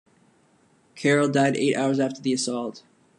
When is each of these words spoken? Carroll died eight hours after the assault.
Carroll 0.95 1.29
died 1.29 1.55
eight 1.57 1.75
hours 1.75 1.99
after 1.99 2.23
the 2.23 2.33
assault. 2.33 2.81